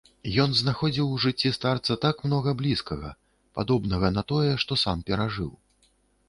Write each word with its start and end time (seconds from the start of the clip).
Ён 0.43 0.53
знаходзіў 0.59 1.11
у 1.15 1.17
жыцці 1.25 1.51
старца 1.57 1.97
так 2.05 2.23
многа 2.29 2.53
блізкага, 2.61 3.11
падобнага 3.59 4.13
на 4.17 4.25
тое, 4.33 4.51
што 4.65 4.79
сам 4.87 5.05
перажыў. 5.13 5.53